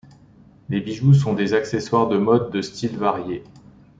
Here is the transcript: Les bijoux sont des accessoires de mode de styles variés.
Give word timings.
Les 0.69 0.81
bijoux 0.81 1.13
sont 1.13 1.35
des 1.35 1.53
accessoires 1.53 2.07
de 2.07 2.17
mode 2.17 2.49
de 2.49 2.63
styles 2.63 2.97
variés. 2.97 3.43